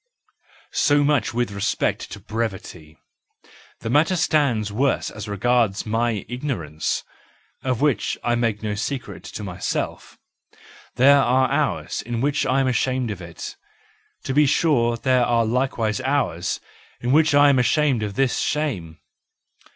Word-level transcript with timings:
So 0.73 1.03
much 1.03 1.31
with 1.31 1.51
respect 1.51 2.09
to 2.11 2.19
brevity; 2.19 2.97
the 3.81 3.89
matter 3.91 4.15
stands 4.15 4.71
worse 4.73 5.11
as 5.11 5.27
regards 5.27 5.85
my 5.85 6.25
ignorance, 6.27 7.03
of 7.61 7.81
which 7.81 8.17
I 8.23 8.33
make 8.33 8.63
no 8.63 8.73
secret 8.73 9.23
to 9.25 9.43
myself. 9.43 10.17
There 10.95 11.19
are 11.21 11.51
hours 11.51 12.01
in 12.01 12.19
which 12.19 12.47
I 12.47 12.61
am 12.61 12.67
ashamed 12.67 13.11
of 13.11 13.21
it; 13.21 13.55
to 14.23 14.33
be 14.33 14.47
sure 14.47 14.97
there 14.97 15.23
are 15.23 15.45
likewise 15.45 16.01
hours 16.01 16.59
in 16.99 17.11
which 17.11 17.35
I 17.35 17.49
am 17.49 17.59
ashamed 17.59 18.01
of 18.01 18.15
this 18.15 18.39
shame. 18.39 18.97